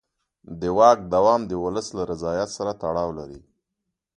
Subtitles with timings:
[0.59, 3.39] د واک دوام د ولس له رضایت سره تړاو لري